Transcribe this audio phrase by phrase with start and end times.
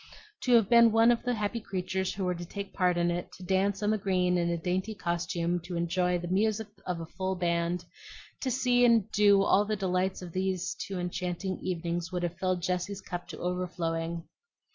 [0.45, 3.31] To have been one of the happy creatures who were to take part in it,
[3.33, 7.35] to dance on the green in a dainty costume to the music of a full
[7.35, 7.85] band,
[8.39, 12.23] to see and do and enjoy all the delights of those two enchanting evenings, would
[12.23, 14.27] have filled Jessie's cup to overflowing.